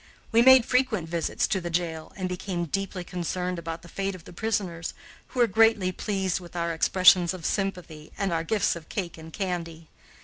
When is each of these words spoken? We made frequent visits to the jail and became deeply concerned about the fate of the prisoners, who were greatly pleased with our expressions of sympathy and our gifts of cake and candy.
We 0.31 0.41
made 0.41 0.65
frequent 0.65 1.07
visits 1.07 1.47
to 1.49 1.61
the 1.61 1.69
jail 1.69 2.11
and 2.15 2.27
became 2.27 2.65
deeply 2.65 3.03
concerned 3.03 3.59
about 3.59 3.83
the 3.83 3.87
fate 3.87 4.15
of 4.15 4.23
the 4.23 4.33
prisoners, 4.33 4.95
who 5.27 5.39
were 5.39 5.45
greatly 5.45 5.91
pleased 5.91 6.39
with 6.39 6.55
our 6.55 6.73
expressions 6.73 7.35
of 7.35 7.45
sympathy 7.45 8.11
and 8.17 8.33
our 8.33 8.43
gifts 8.43 8.75
of 8.75 8.89
cake 8.89 9.19
and 9.19 9.31
candy. 9.31 9.89